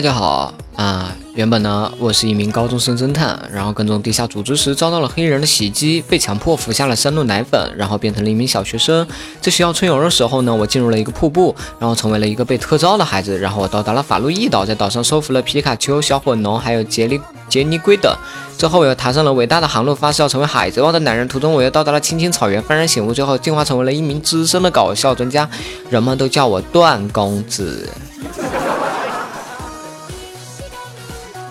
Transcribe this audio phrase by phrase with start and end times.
[0.00, 1.14] 大家好啊！
[1.34, 9.06] 原本呢，我是一名高中生侦探，然后跟踪地下组织时遭到了黑衣人的袭击，被强迫服下了三鹿奶粉，然后变成了一名小学生。
[9.42, 13.38] 在学校春游的时候呢，我进入了一个瀑布，然后成为了一个被特招的孩子。
[13.38, 17.20] 然后我到达了法路易岛，在岛上收服了皮卡丘、小火龙还有杰利
[17.50, 18.10] 杰尼龟等。
[18.56, 21.28] 之后我又踏上了伟大的航路，发誓要成为海贼王的男人。
[21.28, 25.46] 途中我又到达了青青草原，幡然醒悟，最后进化成为了一名资深的搞笑专家，
[25.90, 27.86] 人们都叫我段公子。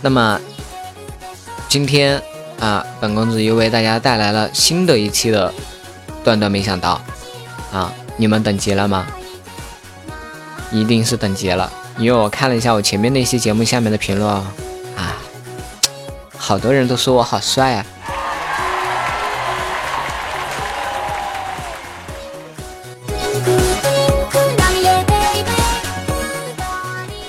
[0.01, 0.39] 那么，
[1.67, 2.21] 今天
[2.59, 5.53] 啊，本公子又为大家带来了新的一期的
[6.23, 7.01] 段段没想到
[7.71, 9.05] 啊，你们等急了吗？
[10.71, 14.45] 一定是等急了，因为我看了一下我前面那些节目下面的评论啊，
[16.37, 17.85] 好多人都说我好帅啊。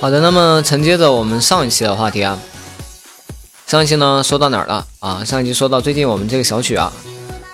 [0.01, 2.39] 好的，那么承接着我们上一期的话题啊。
[3.71, 5.23] 上一期呢说到哪儿了啊？
[5.25, 6.93] 上一期说到最近我们这个小曲啊，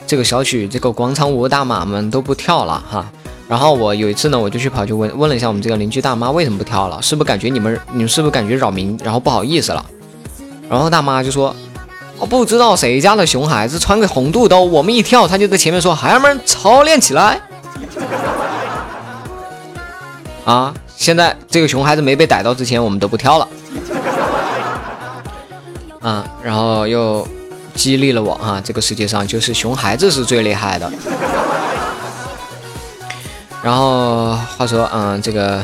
[0.06, 3.06] 这个小曲这个广场舞大妈们都不跳了哈。
[3.46, 9.84] 然后我有一次呢，我就去跑去问问了一下我们这个邻居大妈为什么不跳了，是不是感觉你们你们是不是感觉扰民，然后不好意思了？
[10.70, 11.54] 然后大妈就说，
[12.30, 17.38] 不知道谁家的熊孩子穿个红肚兜，我们一跳他就在前面说孩儿们操练起来。
[20.46, 23.46] 啊，现在这个熊孩子没被逮到之前，我们都不跳了。
[26.06, 27.26] 啊，然后又
[27.74, 28.62] 激励了我啊！
[28.64, 30.88] 这个世界上就是熊孩子是最厉害的。
[33.60, 35.60] 然后话说，嗯，这个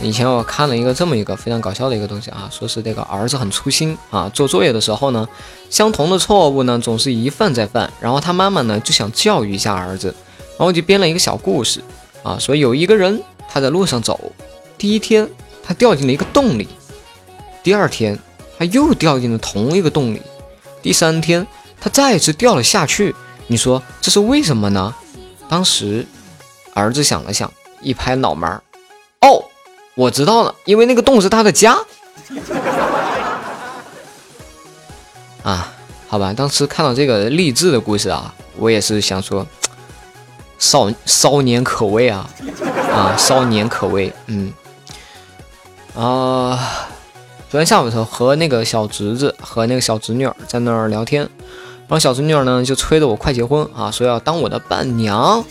[0.00, 5.28] 以前我看了一个这么一个非常搞笑的一个东西啊，说是这个儿子很粗心啊，做作业的时候呢，
[5.68, 7.92] 相同的错误呢总是一犯再犯。
[8.00, 10.14] 然后他妈妈呢就想教育一下儿子，
[10.56, 11.82] 然后就编了一个小故事
[12.22, 14.32] 啊，说有一个人他在路上走，
[14.78, 15.28] 第一天
[15.62, 16.66] 他掉进了一个洞里，
[17.62, 18.18] 第二天。
[18.60, 20.20] 他又掉进了同一个洞里，
[20.82, 21.46] 第三天
[21.80, 23.14] 他再次掉了下去。
[23.46, 24.94] 你说这是为什么呢？
[25.48, 26.04] 当时
[26.74, 27.50] 儿子想了想，
[27.80, 28.62] 一拍脑门儿
[29.26, 29.42] ：“哦，
[29.94, 31.78] 我知道了，因为那个洞是他的家。”
[35.42, 35.72] 啊，
[36.06, 39.46] 好吧，当时看到这个励志的故事啊，我也是想说，
[40.58, 42.28] 少少年可畏啊，
[42.92, 44.52] 啊，少年可畏，嗯，
[45.96, 46.89] 啊。
[47.50, 55.44] 昨天下午的时候，和那个小侄子和那个小侄女在那儿聊天，然后小侄女呢就催着我快结婚啊，说要当我的伴娘。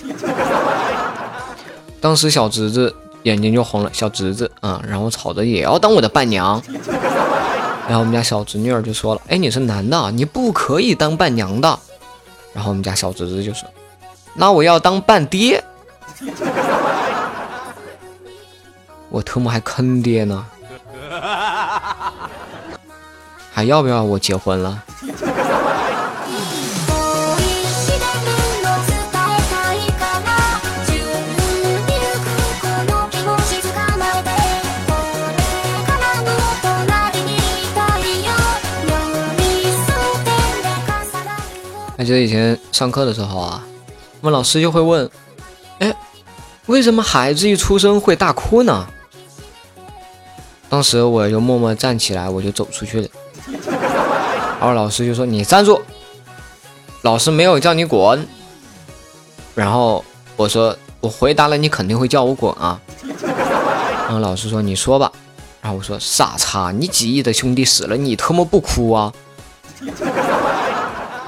[2.00, 6.64] 当时小侄子眼睛就红了，小侄子啊，然后吵着也要当我的伴娘。
[7.86, 11.78] 然后我们家小侄女就说了：“哎，你是男的，你不可以当伴娘的。”
[12.56, 13.68] 然后我们家小侄子就说
[14.36, 15.62] ：“那我要当伴爹。”
[19.12, 20.46] 我特么还坑爹呢。
[23.54, 24.84] 还要不要我结婚了？
[41.98, 43.62] 还记得以前上课的时候啊，
[44.22, 45.08] 我们老师就会问
[45.80, 45.94] ：“哎，
[46.68, 48.88] 为什么孩子一出生会大哭呢？”
[50.70, 53.08] 当时我就默默站起来，我就走出去了。
[54.60, 55.82] 然后老师就说：“你站住，
[57.02, 58.28] 老师没有叫你滚。”
[59.56, 60.06] 然后
[60.36, 62.80] 我说：“我回答了，你肯定会叫我滚啊。
[64.06, 65.12] ”然后老师说：“你说吧。”
[65.62, 69.12] 然后我说：“傻叉，你几亿的兄弟死了，你他妈不哭啊？”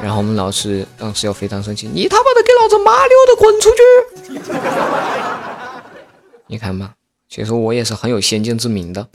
[0.02, 3.82] 然后我们老师当时又非常生气：“你他妈的给老子麻溜的滚出去！”
[6.48, 6.92] 你看吧，
[7.34, 9.08] 其实我也是很有先见之明的。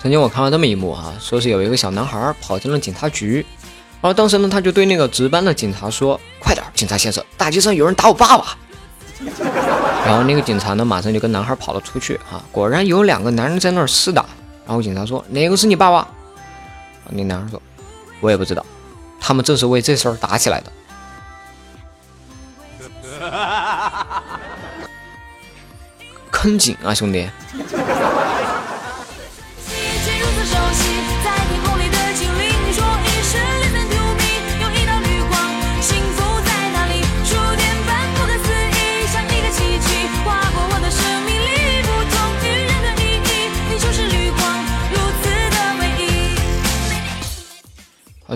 [0.00, 3.44] 曾经我看到这么一幕哈，说是有一个小男孩跑进了警察局，
[4.00, 8.56] 然后当时呢他就对那个值班的警察说：“快点，警察先生，大街上有人打我爸爸。”
[10.06, 14.24] 然后那个警察呢马上就跟男孩跑了出去啊，果然有两个男人在那儿厮打。
[14.66, 16.08] 然后警察说：“哪个是你爸爸？”
[17.10, 17.60] 那男孩说
[18.20, 18.64] ：“我也不知道，
[19.20, 20.72] 他们正是为这事儿打起来的。”
[26.30, 27.28] 坑井啊，兄弟！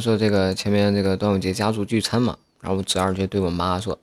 [0.04, 3.98] 说这个前面这个端午节家族聚餐嘛，然后我侄儿就对我妈说：“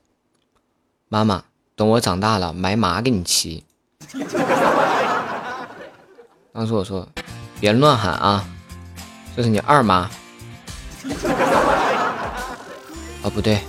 [1.07, 1.43] 妈妈，
[1.75, 3.63] 等我长大了买马给你骑。
[6.51, 7.07] ”当时我说
[7.61, 8.43] ：“别乱喊啊，
[9.37, 10.09] 这是你二妈。
[13.21, 13.59] ”哦，不对，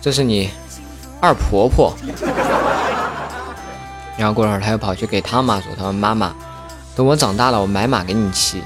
[0.00, 0.48] 这是你
[1.20, 1.92] 二婆婆。
[4.16, 6.32] 然后过会儿他又跑去给他妈说：“他说妈妈，
[6.94, 8.62] 等我长大了，我买马给你骑。”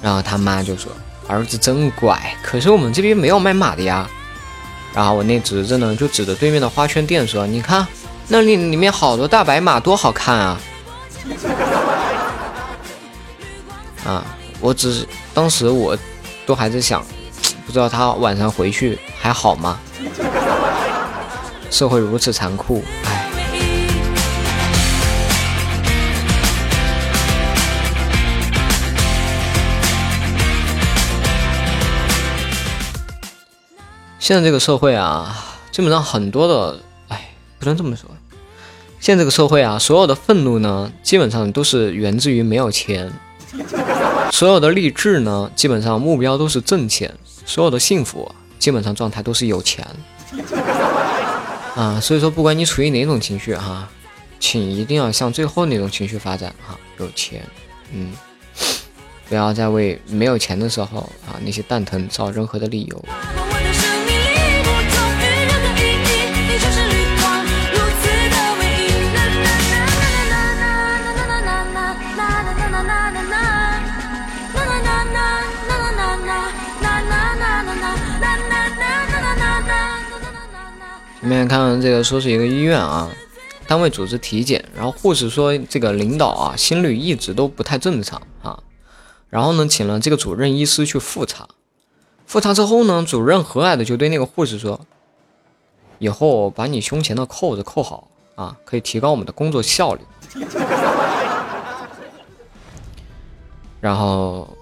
[0.00, 0.92] 然后他妈就说
[1.28, 4.08] ：“儿子真乖，可是我们这边没有卖马的呀。”
[4.94, 7.86] 然后我那侄子呢，就指着对面的花圈店说：“你看，
[8.26, 10.60] 那里里面好多大白马，多好看啊！”
[14.04, 14.24] 啊，
[14.60, 15.96] 我只是当时我
[16.46, 17.04] 都还在想，
[17.66, 19.78] 不知道他晚上回去还好吗？
[21.70, 23.17] 社会如此残酷，唉。
[34.28, 36.78] 现在这个社会啊，基本上很多的，
[37.08, 38.10] 哎，不能这么说。
[39.00, 43.08] 现在这个社会啊，所有的愤怒呢，基本上都是源自于没有钱；
[44.30, 47.08] 所有的励志呢，基本上目标都是挣钱；
[47.46, 49.82] 所有的幸福，基本上状态都是有钱。
[51.74, 53.88] 啊，所以说，不管你处于哪种情绪哈，
[54.38, 57.42] 请一定要向最后那种情绪发展哈，有钱，
[57.94, 58.12] 嗯，
[59.26, 63.04] 不要再为没有钱的时候啊那些蛋疼找任何的理由。
[81.20, 83.10] 前面看这个说是一个医院啊，
[83.66, 88.62] 单位组织体检，然后护士说这个领导啊心率一直都不太正常啊，
[89.28, 91.48] 然后呢请了这个主任医师去复查，
[92.24, 94.80] 复查之后呢，主任和蔼的就对那个护士说，
[95.98, 100.02] 以后把你胸前的扣子扣好啊，可以提高我们的工作效率。
[103.80, 104.56] 然后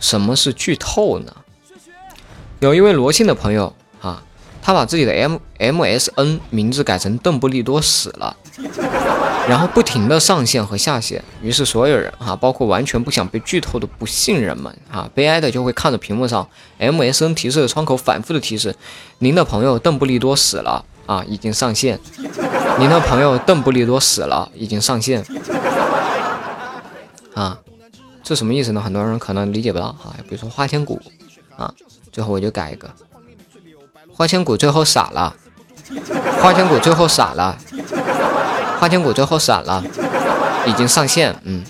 [0.00, 1.32] 什么是剧透呢？
[2.58, 3.72] 有一位罗姓的朋友。
[4.62, 8.36] 他把自己的 M M S N 名字改成邓布利多死了，
[9.48, 16.48] 然后不停的上线和下线，于是所有人哈，包括完全不想被剧透的不信人们啊，悲哀的就会看着屏幕上
[16.78, 18.74] M S N 提示的窗口反复的提示，
[19.18, 21.98] 您的朋友邓布利多死了啊，已经上线，
[22.78, 25.24] 您的朋友邓布利多死了，已经上线，
[27.34, 27.58] 啊，
[28.22, 28.80] 这什么意思呢？
[28.80, 31.00] 很多人可能理解不到哈，比如说花千骨
[31.56, 31.74] 啊，
[32.12, 32.88] 最后我就改一个。
[34.14, 35.34] 花千骨最后傻了，
[36.40, 37.56] 花千骨最后傻了，
[38.78, 39.82] 花千骨最后傻了，
[40.66, 41.64] 已经上线，嗯。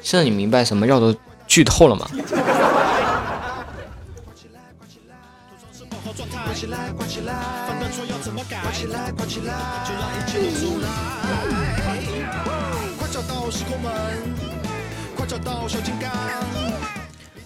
[0.00, 1.14] 现在你明白什么叫做
[1.46, 2.06] 剧透了吗？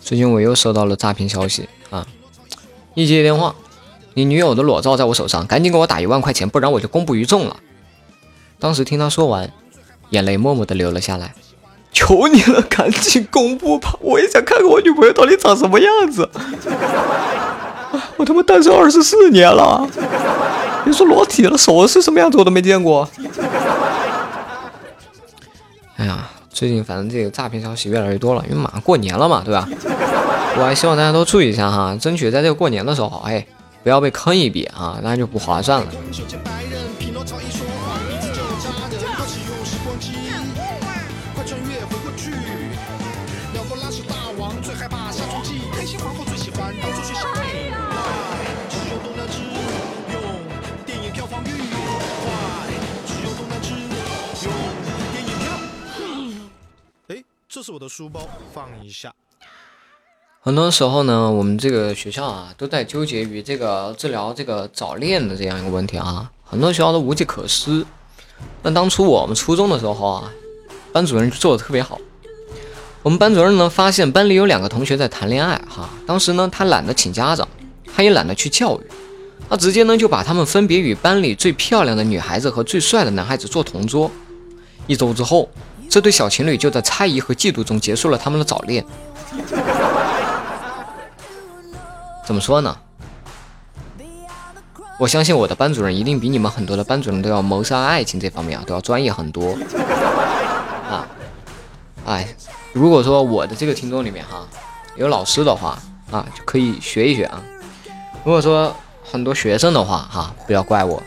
[0.01, 2.07] 最近我又收到了诈骗消息啊！
[2.95, 3.55] 一接电话，
[4.15, 7.57] 你女友的裸照在我手上，赶紧给我打一万块钱，不然我就公布于众了。
[8.59, 9.51] 当时听他说完，
[10.11, 11.35] 眼泪默默的流了下来。
[11.91, 16.29] 求你了，赶紧公布吧，我也想看看我女朋友到底长什么样子。
[18.17, 19.87] 我他妈单身二十四年了，
[20.85, 23.09] 别说裸体了，手是什么样子我都没见过。
[25.97, 29.69] 哎呀，最近反正这个诈骗消息越来越多了，因为马上过年了嘛，对吧？
[30.55, 33.45] 我还希望大家都注意一下哈，争取在这个过年的时候，哎，
[33.83, 35.87] 不要被坑一笔啊，那就不划算了。
[57.09, 59.13] 哎，这是我的书包，放一下。
[60.45, 67.87] 很多时候呢，我们这个学校啊，都在纠结于这个治疗这个早恋的这样一个问题啊，很多学校都无计可施。
[68.61, 70.29] 那当初我们初中的时候啊，
[70.93, 71.97] 班主任就做的特别好。
[73.05, 77.47] 我们班主任呢，发现班里有两个同学在谈恋爱哈，当时呢，他懒得请家长，
[77.95, 78.83] 他也懒得去教育，
[79.49, 84.11] 他直接呢就把他们分别与班里最漂亮的女孩子和最帅的男孩子做同桌。
[84.89, 85.49] 一周之后，
[85.89, 88.85] 这对小情侣就在猜疑和嫉妒中结束了他们的早恋。
[92.25, 92.77] 怎么说呢？
[94.99, 99.59] 我相信我的班主任一定比你们很多的班主任都要谋杀爱情这方面啊都要专业很多
[100.89, 101.09] 啊！
[102.07, 102.29] 哎，
[102.73, 104.47] 如果说我的这个听众里面哈，
[104.95, 105.77] 有老师的话
[106.13, 107.43] 啊，就可以学一学啊。
[108.23, 111.03] 如果说很多学生的话哈，不要怪我，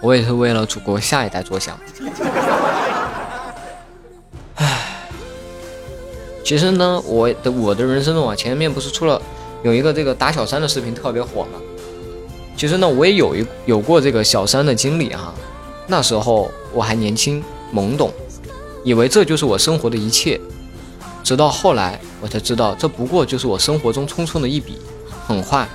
[0.00, 1.76] 我也是为了祖国下一代着想。
[6.44, 9.20] 其实呢，我的我的人生中啊，前面不是出了
[9.62, 11.58] 有一个这个打小三的视频特别火吗？
[12.54, 15.32] 其实呢，我也有一有过这个小三的经历哈。
[15.86, 17.42] 那时候我还年轻
[17.74, 18.12] 懵懂，
[18.84, 20.38] 以为这就是我生活的一切。
[21.22, 24.76] 直到后来，我才知道，这不过就是我生活中匆匆的一笔。
[25.26, 25.66] 很快，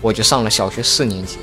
[0.00, 1.36] 我就上了小学四年级。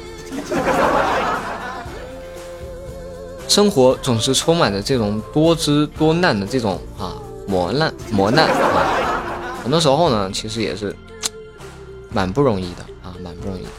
[3.47, 7.15] 生活总是充满着这种多姿多难的这种啊
[7.47, 10.95] 磨难磨难啊，很多时候呢，其实也是
[12.11, 13.69] 蛮不容易的啊，蛮不容易的。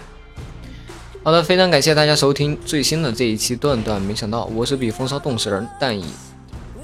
[1.23, 4.01] 好的，非常感谢大家收听最新的这一期段段。
[4.01, 6.05] 没想到我是比风骚动世人，但以。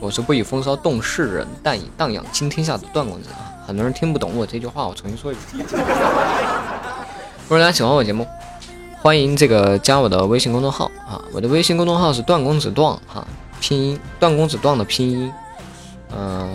[0.00, 3.56] 我是不以风骚动世人，但以荡漾惊天下的段公子啊！
[3.66, 5.64] 很多人听不懂我这句话，我重新说一遍。
[7.44, 8.26] 如果大家喜欢我节目，
[9.00, 11.22] 欢迎这个加我的微信公众号啊！
[11.32, 13.26] 我的微信公众号是段公子段哈，
[13.60, 15.32] 拼音段公子段的拼音。
[16.16, 16.48] 嗯，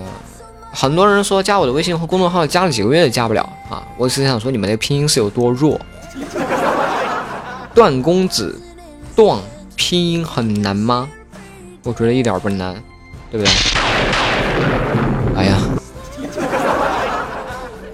[0.72, 3.86] 很多人说加我的微信和公众号加了几个月也加不了啊！
[3.98, 5.80] 我只想说你们的拼音是有多弱。
[7.74, 8.60] 段公子
[9.16, 9.38] 段
[9.76, 11.10] 拼音很难吗？
[11.84, 12.76] 我觉得一点不难。
[13.32, 13.54] 对不对？
[15.36, 15.58] 哎呀，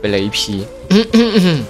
[0.02, 0.66] 被雷劈。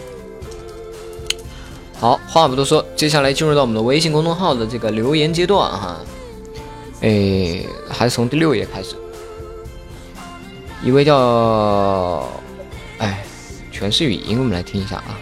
[1.99, 5.97] 好，话不多说，接下来进入到我们的微信公众号的这个留言阶段哈。
[7.01, 8.95] 哎，还是从第六页开始。
[10.85, 12.29] 一位叫……
[12.99, 13.25] 哎，
[13.71, 15.17] 全是语音，我们来听一下啊。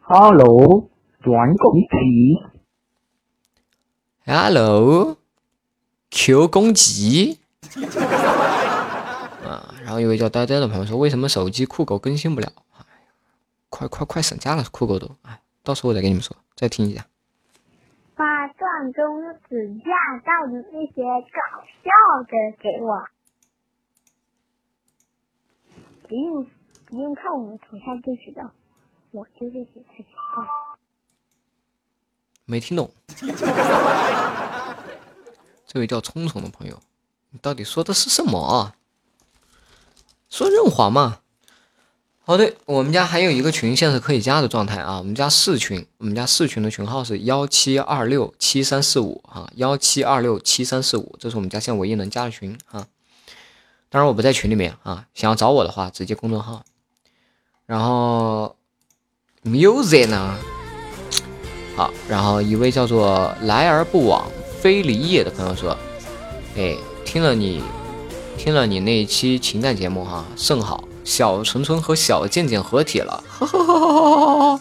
[0.00, 0.90] Hello，
[1.22, 1.86] 段公鸡。
[4.26, 5.18] Hello。
[6.10, 7.38] Q 攻击
[9.44, 9.72] 啊！
[9.84, 12.52] 然后一位叫呆呆的朋友说：“为什么手机酷狗更新不了？
[12.76, 12.84] 哎，
[13.68, 16.36] 快快快省价了，酷狗都哎，到时候我再跟你们说。
[16.56, 17.06] 再听一下。
[18.14, 19.90] 把段公子驾
[20.24, 21.90] 到的那些搞笑
[22.22, 23.08] 的给我，
[26.08, 26.46] 不用
[26.86, 28.52] 不用看我的头像就知道，
[29.10, 30.44] 我就这些才奇怪。
[32.44, 32.90] 没听懂。
[35.66, 36.78] 这位叫聪聪的朋友，
[37.30, 38.76] 你到底说的是什么啊？
[40.28, 41.21] 说润滑嘛？
[42.24, 44.96] 哦，对，我们家还有一个群，现在是可以加的状态啊。
[44.98, 52.86] 我们家四群，我们家四群的群号是幺七二六七三四五啊，幺七二六七三四五，这是我们家现在唯一能加的群啊。
[53.90, 56.62] 当然我不在群里面啊，想要找我的话，直接公众号。
[57.66, 58.54] 然后
[59.42, 60.38] music 呢？
[61.74, 64.30] 好，然后一位叫做来而不往。
[64.60, 65.76] 非礼也的朋友说
[66.56, 67.60] ：“哎，听了你，
[68.38, 70.84] 听了你那一期情感节目哈，甚好。
[71.04, 73.22] 小纯纯和小贱贱合体了，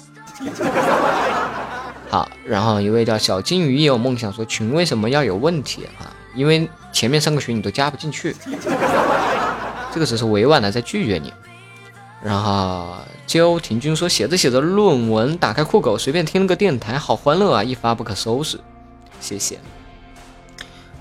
[2.10, 2.30] 好。
[2.46, 6.12] 然后一位叫小金鱼也有梦想说，群为什么要有问题啊？
[6.36, 8.36] 因为前面三个群你都加不进去，
[9.94, 11.32] 这个只是委婉的在拒绝你。
[12.22, 18.60] 然后焦廷君说，写着写着论文，打开酷狗随便听了个电台，好欢乐啊，一发不可收拾。
[19.20, 19.60] 谢谢。”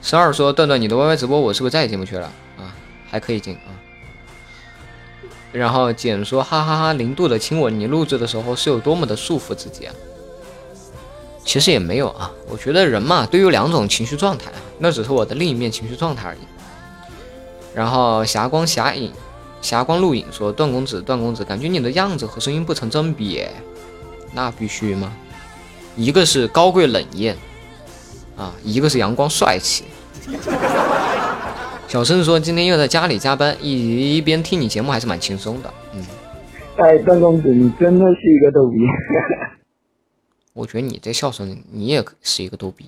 [0.03, 2.73] 十二说：“段段，你的 YY 直播我是不是再也进不去了啊？
[3.11, 3.69] 还可以进啊。”
[5.53, 9.95] 然后简说：“哈哈哈，零度的亲吻，你录制的时候是有多么的束缚自己啊？”
[11.45, 16.39] 其实也没有啊，我觉得人嘛都有两种情绪状态，那只是我的另一面情绪状态而已。
[17.75, 19.13] 然后霞光霞影，
[19.61, 23.45] 霞光录影说：“段公子，段公子，感觉你的样子和声音不成正比。”
[24.33, 25.13] 那必须吗？
[25.97, 27.37] 一个是高贵冷艳。
[28.37, 29.85] 啊，一个是阳光帅气。
[31.91, 35.69] 小生说今天又在家里加班，一一边听你节目还是蛮轻松的。
[35.93, 36.01] 嗯，
[36.77, 38.79] 哎，段公子，你真的是一个逗逼。
[40.55, 42.87] 我觉得你这笑声，你也是一个逗逼。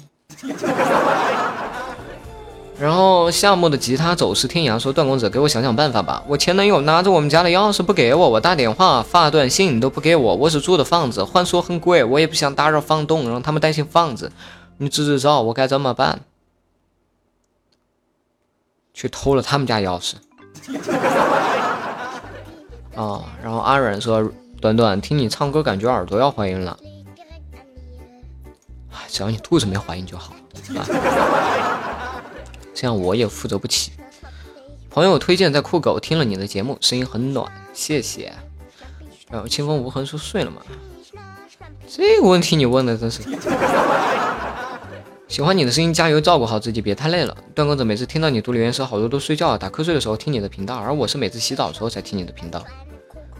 [2.79, 14.31] 然后夏末的吉他走失天涯说段公子给我想想办法吧，我前男友拿着我们家的钥匙不给我，我打电话发短信你都不给我，我是租的房子，换说很贵，我也不想打扰房东，让他们担心房子。
[14.79, 16.21] 你支支招，我该怎么办？
[18.95, 20.15] 去偷了他们家钥匙。
[22.95, 24.31] 啊，然后阿软说
[24.61, 26.79] ：“短短听你唱歌，感觉耳朵要怀孕了。”
[29.09, 30.33] 只要你肚子没怀孕就好。
[30.77, 30.87] 啊
[32.75, 33.93] 这样我也负责不起。
[34.91, 38.33] 朋友推荐在酷狗听了你的节目，声音很暖，谢谢。
[39.31, 40.63] 然后清风无痕说睡了吗？
[41.89, 43.23] 这个问题你问的真是。
[45.33, 47.35] 喜欢你的声音，加油，照顾好自己，别太累了。
[47.55, 52.63] 段公子每次听到你读留言时，好多都睡觉、打瞌睡的时候听你的频道，而我是每次洗澡的时候才听你的频道。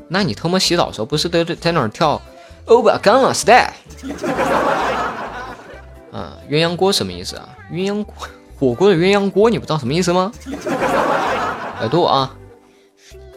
[0.09, 2.19] 那你他妈洗澡的时候不是都在那儿跳
[2.65, 3.75] Over Gangnam Style？
[6.13, 7.47] 啊，鸳鸯锅什么意思啊？
[7.71, 8.15] 鸳鸯锅，
[8.59, 10.33] 火锅的鸳鸯锅，你不知道什么意思吗？
[11.79, 12.35] 百度啊，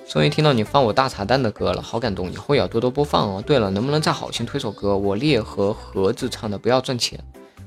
[0.07, 3.43] 终于听到你放我大茶蛋的歌了，好感动，以后也要多多播放哦。
[3.45, 4.95] 对了，能不能再好心推首歌？
[4.95, 7.19] 我烈和盒子唱的，不要赚钱。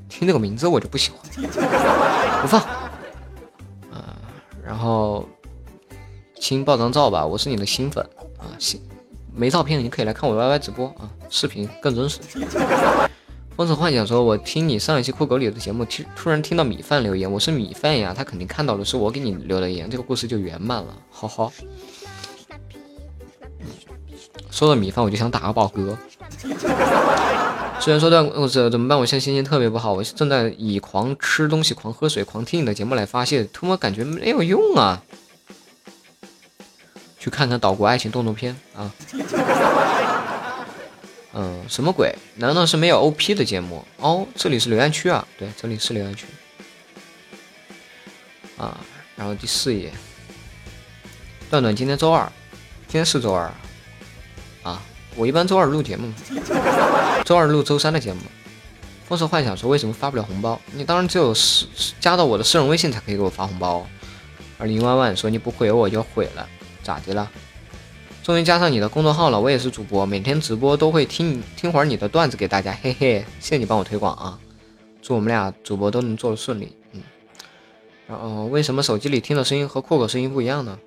[0.09, 1.21] 听这个名字我就不喜欢，
[2.41, 2.61] 不放。
[3.93, 4.17] 啊，
[4.65, 5.29] 然后
[6.41, 8.05] 亲爆张照吧，我是你的新粉
[8.39, 8.81] 啊，新
[9.35, 12.19] 没照片你可以来看我 YY 直播啊，视频更真实。
[13.57, 21.53] 风尘幻想说，我听你上一期酷狗里的节目，听突然听到米饭留言，我是米饭呀，他肯定看到的是我给你留的言，这个故事就圆满了，好好。
[24.51, 25.97] 说到米饭，我就想打个饱嗝。
[27.89, 28.99] 虽然说段故事怎么办？
[28.99, 35.03] 我现在心情特别不好，我正在以狂吃东西、狂喝水、狂听你的节目来发泄，突然感觉没有用啊！
[37.19, 38.93] 去看看岛国爱情动作片啊！
[41.33, 42.15] 嗯，什么鬼？
[42.35, 43.83] 难道是没有 OP 的节目？
[43.97, 45.27] 哦，这里是留言区啊！
[45.39, 46.27] 对，这里是留言区
[48.59, 48.79] 啊。
[49.17, 49.91] 然后第四页，
[51.49, 52.31] 段段今天周二，
[52.87, 53.51] 今天是周二
[54.63, 54.83] 啊。
[55.19, 56.13] 我一般周二录节目，
[57.25, 58.21] 周二录周三的节目。
[59.05, 60.61] 风色幻想说为什么发不了红包？
[60.73, 61.67] 你当然只有私
[61.99, 63.85] 加到我的私人微信才可以给我发红包。
[64.59, 66.49] 而林万万说你不回我就毁了，
[66.85, 67.29] 咋的了？
[68.23, 74.39] 终于加上你的公众号了，我也是主播，每天直播都会听听会儿你的段子给大家，嘿嘿，谢谢你帮我推广啊！
[75.03, 77.03] 祝我们俩主播都能做的顺利，嗯。
[78.07, 80.79] 然后为什么手机里听的声音和酷狗声音不一样呢？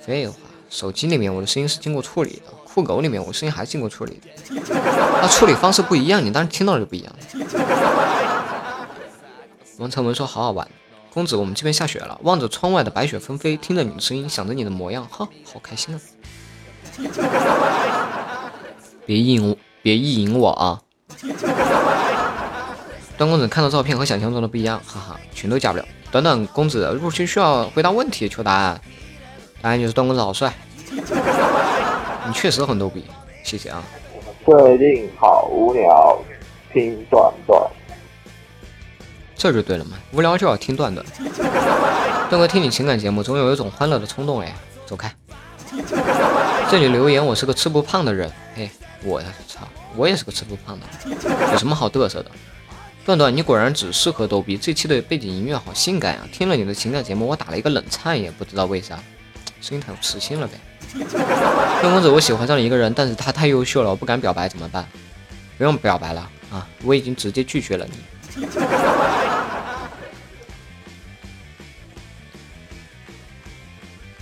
[0.00, 0.36] 废话，
[0.68, 2.59] 手机里面我的声音是经过处理的。
[2.72, 4.20] 酷狗里面我声音还经过处理，
[5.20, 7.12] 那处理方式不一样，你当然听到就不一样。
[9.78, 10.68] 王成文说好好玩，
[11.12, 16.00] 公子我们这边下雪了，望着窗外的白雪纷飞，听着你的声音，想着你的模样，哈，好开心啊！
[19.04, 20.80] 别意淫，别意淫我啊！
[23.18, 25.84] 段公子看到照片和想象中的不一样，哈哈，全都加不了。
[26.12, 28.80] 短短公子入群需要回答问题，求答案，
[29.60, 30.54] 答案就是段公子好帅。
[32.26, 33.04] 你确实很逗逼，
[33.42, 33.82] 谢谢啊！
[34.44, 36.18] 最近好无聊，
[36.72, 37.62] 听段段，
[39.34, 41.04] 这就对了嘛，无聊就要听段段。
[42.28, 44.54] 段哥听你情感节目，总有一种欢乐的冲动哎，
[44.86, 45.12] 走开！
[46.70, 48.70] 这里留言，我是个吃不胖的人，嘿，
[49.02, 50.86] 我操，我也是个吃不胖的，
[51.52, 52.30] 有什么好嘚瑟的？
[53.04, 56.28] 段段，你果然只适合逗逼，这期的背景音乐好性感啊！
[56.30, 59.02] 听了你的情感节目，我打了一个冷颤，也不知道为啥，
[59.60, 60.54] 声音太有磁性了呗。
[60.92, 64.86] 段公子，我喜欢上了一个人，但是他太优秀了，我不敢表白，怎么办？
[65.56, 68.46] 不用表白了啊，我已经直接拒绝了你。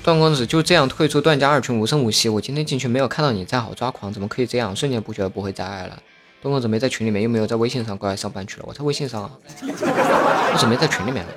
[0.03, 2.29] 段公子就这样退出段家二群，无声无息。
[2.29, 4.75] 我今天进去没有看到你，再好抓狂，怎么可以这样？
[4.75, 6.03] 瞬间不觉得不会再爱了。
[6.41, 8.65] 段公子没在群里面，又没有在微信上过来上班去了。
[8.67, 9.31] 我在微信上啊，
[9.63, 11.33] 我怎么没在群里面了？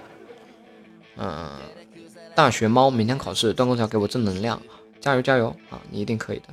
[1.17, 1.49] 嗯。
[2.33, 4.61] 大学猫明天考试，段公子要给我正能量，
[5.01, 5.81] 加油加油啊！
[5.89, 6.43] 你一定可以的。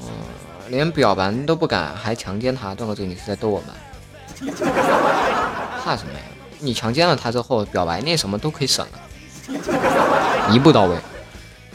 [0.00, 0.06] 嗯，
[0.70, 3.68] 连表白都不敢，还强奸他，段公子你是在逗我们？
[5.84, 6.20] 怕什么呀？
[6.58, 8.98] 你强奸了他之后，表白那什么都可以省了，
[10.50, 10.96] 一步到位。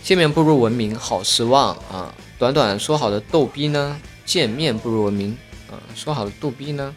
[0.01, 2.11] 见面不如文明，好失望啊！
[2.39, 3.95] 短短说好的逗逼呢？
[4.25, 5.37] 见面不如文明，
[5.71, 6.95] 嗯，说好的逗逼呢？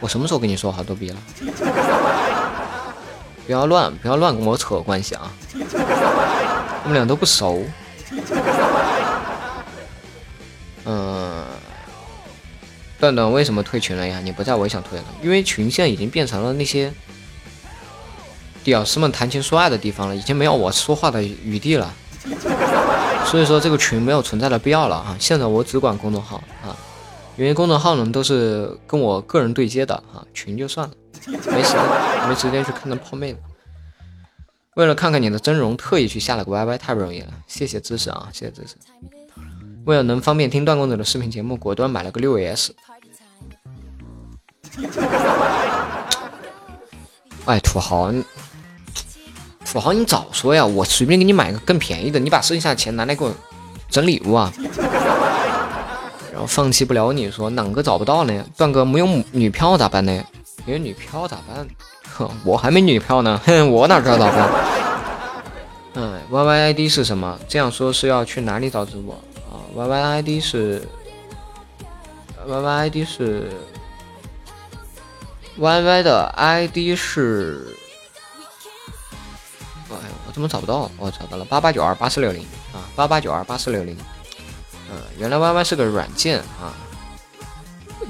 [0.00, 1.16] 我什么时候跟你说好逗逼了？
[3.50, 5.28] 不要乱，不要乱跟我扯关系啊！
[5.54, 7.64] 我们俩都不熟。
[10.84, 11.44] 嗯，
[13.00, 14.20] 段段为什么退群了呀？
[14.22, 16.92] 你不在我也想退了，因为群现在已经变成了那些
[18.62, 21.92] 屌丝们谈情说爱的地方了，已经没有我说话的余地了。
[23.24, 25.16] 所以说这个群没有存在的必要了啊！
[25.18, 26.70] 现在我只管公众号啊，
[27.36, 30.94] 因为公众号呢都是跟我个人对接的啊，群就算了。
[31.50, 33.38] 没时间，没时间去看那泡妹了。
[34.76, 37.28] 为了看看你的真容，特意去下了个 YY，太不容易了。
[37.46, 38.76] 谢谢支持啊，谢谢支持。
[39.84, 42.74] 为了能方便听段公子的视频节目，果断买了个六 S。
[47.46, 48.12] 哎，土豪，
[49.64, 50.64] 土豪，你早说呀！
[50.64, 53.34] 我随便给你买个更便宜的，你把剩下的钱拿来给我
[53.88, 54.52] 整礼物啊！
[56.30, 58.44] 然后放弃不了你，说哪个找不到呢？
[58.56, 60.24] 段哥没有女票咋办呢？
[60.66, 61.66] 没有女票咋办？
[62.16, 64.48] 哼，我还没女票呢，哼，我哪知道咋办？
[65.94, 67.38] 嗯，Y Y I D 是什么？
[67.48, 69.14] 这样说是要去哪里找直播
[69.50, 70.86] 啊？Y Y I D 是
[72.46, 73.50] Y Y I D 是
[75.58, 77.66] Y Y 的 ID 是，
[79.90, 79.96] 哎，
[80.26, 80.90] 我怎么找不到？
[80.96, 82.42] 我找到了，八八九二八四六零
[82.72, 83.96] 啊，八八九二八四六零。
[84.90, 86.72] 嗯，原来 Y Y 是个软件啊。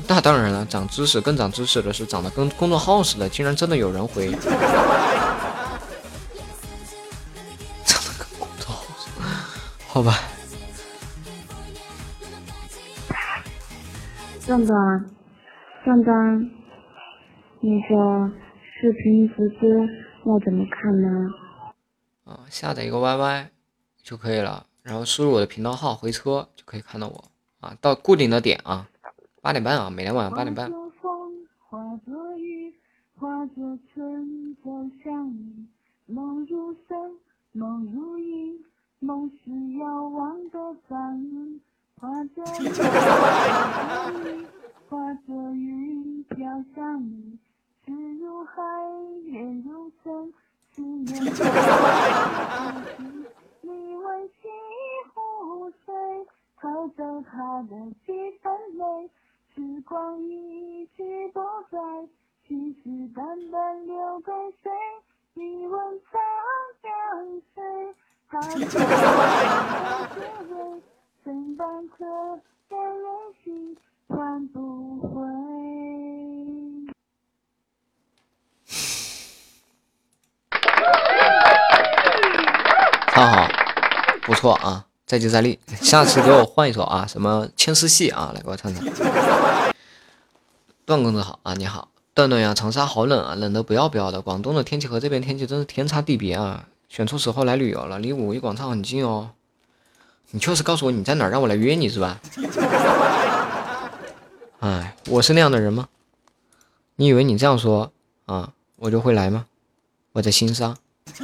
[0.09, 4.31] 那当然了，长知识，更长知识的是长得跟公众号似的，竟然真的有人回。
[4.33, 4.41] 长
[8.03, 9.23] 得跟公众号似的，
[9.87, 10.19] 好吧。
[14.47, 15.05] 壮壮，
[15.85, 16.51] 壮壮，
[17.61, 18.31] 那个
[18.81, 19.69] 视频直播
[20.33, 21.31] 要怎么看呢？
[22.25, 23.47] 啊，下载一个 YY
[24.03, 27.25] 就可以了，然后输入我的频道号回车就可以看到我
[27.61, 28.89] 啊，到固定的点啊，
[29.43, 30.71] 八点半啊，每天晚上八点半。
[44.89, 47.39] 化着云飘向你，
[47.87, 48.61] 似入海
[49.27, 50.33] 也如深，
[50.75, 51.25] 思念
[53.63, 54.49] 你温习
[55.15, 55.95] 湖水，
[56.61, 58.20] 偷走他的几。
[59.81, 61.41] 时光一去不
[61.71, 61.79] 再，
[62.47, 64.31] 信誓旦旦留给
[64.63, 64.71] 谁？
[65.33, 66.19] 你问他
[66.83, 66.93] 相
[67.55, 67.63] 随，
[68.29, 70.19] 他的滋
[70.53, 70.55] 味。
[71.25, 72.05] 曾半刻
[72.69, 73.07] 的任
[73.43, 73.75] 性
[74.07, 75.09] 换不回。
[83.15, 83.49] 好好，
[84.21, 84.85] 不错啊！
[85.07, 88.85] 再接再厉，下次给我换一首啊，什么《牵丝戏》啊，来给我唱唱。
[90.91, 94.21] 段公子好啊，你好，段段呀，长沙好冷啊，冷的不要不要的。
[94.21, 96.67] 广东的天气和这边天气真是天差地别啊！
[96.89, 99.31] 选错时候来旅游了，离五一广场很近哦。
[100.33, 102.19] 你就是告诉我你在哪儿，让我来约你是吧？
[104.59, 105.87] 哎，我是那样的人吗？
[106.97, 107.93] 你以为你这样说
[108.27, 109.47] 啊，我就会来吗？
[110.11, 110.75] 我在新沙。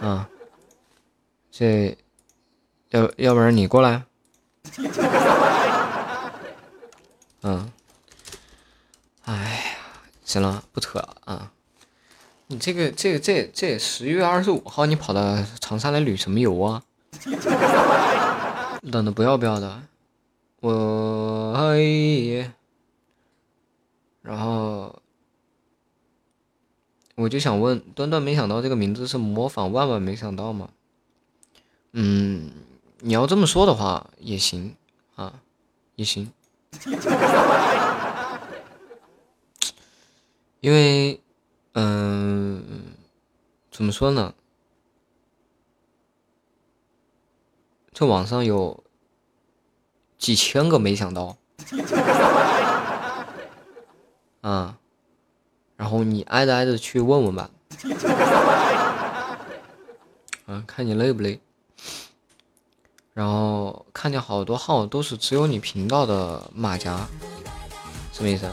[0.00, 0.28] 啊，
[1.50, 1.98] 这
[2.90, 4.04] 要要不然你过来。
[7.42, 7.68] 嗯，
[9.26, 9.76] 哎呀，
[10.24, 11.52] 行了，不扯了啊。
[12.46, 16.82] 你这个这个这这十一月二十五号你跑到长沙来旅什么游啊？
[18.82, 19.82] 冷的不要不要的，
[20.60, 22.52] 我哎，
[24.22, 25.02] 然后
[27.16, 30.68] 我就想问端端，没想到这个名字是模仿万万没想到吗？
[31.94, 32.52] 嗯，
[33.00, 34.76] 你要这么说的话也行
[35.16, 35.40] 啊，
[35.96, 36.30] 也行，
[40.66, 41.22] 因为
[41.74, 42.60] 嗯，
[43.70, 44.34] 怎么说呢？
[47.92, 48.82] 这网上有
[50.18, 51.36] 几千个没想到，
[54.40, 54.76] 啊，
[55.76, 57.48] 然后你挨着挨着去问问吧，
[60.46, 61.40] 啊，看你累不累。
[63.14, 67.06] 然后看见好多号都是只有你频道的马甲，
[68.12, 68.50] 什么意思？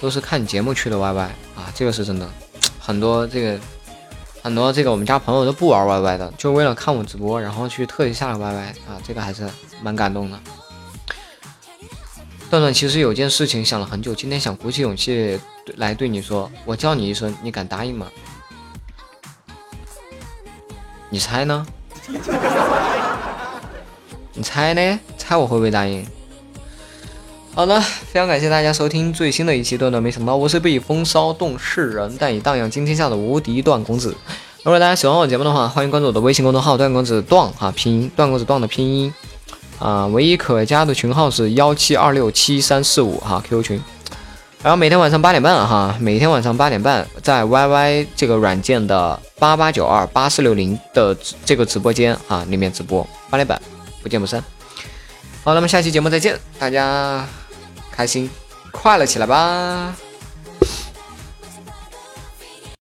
[0.00, 1.18] 都是看你节目去的 YY
[1.54, 2.28] 啊，这个是真的，
[2.78, 3.58] 很多这个。
[4.42, 9.44] 很多这个我们家朋友都不玩 YY 的，就为了看我直播，然后去特意下了 YY 啊，这个还是
[9.82, 10.38] 蛮感动的。
[12.48, 15.36] 段段其实有件事情想了很久，今天想鼓起勇气
[15.78, 18.06] 来对你说，我叫你一声，你敢答应吗？
[21.10, 21.66] 你猜呢？
[24.32, 25.00] 你猜呢？
[25.18, 26.06] 猜我会不会答应？
[27.56, 34.14] 好的，非常感谢大家收听最新的一期段段，没想到我是被风骚动世人，但以荡漾惊天下的无敌段公子。
[34.62, 39.14] 如果大家喜欢我节目的话，欢迎关注我的微信公众号段公子段哈拼音段公子段的拼音
[39.78, 43.82] 啊，唯一可加的群号是幺七二六七三四五哈 QQ 群。
[44.62, 51.16] 然后每天晚上八点半哈，每天晚上八点半在 YY 这个软件的八八九二八四六零的
[51.46, 53.58] 这个直播间啊里面直播，八点半
[54.02, 54.44] 不见不散。
[55.42, 57.26] 好，那么下期节目再见，大家。
[57.96, 58.28] 开心，
[58.70, 59.96] 快乐起来吧！